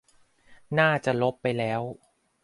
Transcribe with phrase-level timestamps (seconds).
[0.79, 1.81] น่าจะลบไปแล้ว